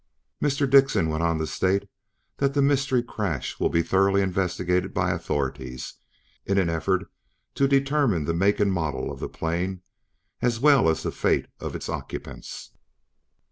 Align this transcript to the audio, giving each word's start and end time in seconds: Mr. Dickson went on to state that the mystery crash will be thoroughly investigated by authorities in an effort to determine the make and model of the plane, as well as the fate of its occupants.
Mr. 0.41 0.67
Dickson 0.67 1.09
went 1.11 1.21
on 1.21 1.37
to 1.37 1.45
state 1.45 1.87
that 2.37 2.55
the 2.55 2.61
mystery 2.63 3.03
crash 3.03 3.59
will 3.59 3.69
be 3.69 3.83
thoroughly 3.83 4.23
investigated 4.23 4.95
by 4.95 5.11
authorities 5.11 5.97
in 6.43 6.57
an 6.57 6.71
effort 6.71 7.03
to 7.53 7.67
determine 7.67 8.25
the 8.25 8.33
make 8.33 8.59
and 8.59 8.73
model 8.73 9.11
of 9.11 9.19
the 9.19 9.29
plane, 9.29 9.83
as 10.41 10.59
well 10.59 10.89
as 10.89 11.03
the 11.03 11.11
fate 11.11 11.45
of 11.59 11.75
its 11.75 11.87
occupants. 11.87 12.71